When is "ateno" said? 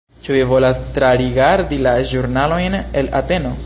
3.23-3.59